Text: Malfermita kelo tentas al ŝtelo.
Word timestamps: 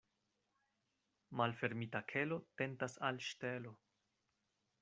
Malfermita 1.41 2.03
kelo 2.13 2.41
tentas 2.63 2.99
al 3.11 3.23
ŝtelo. 3.29 3.79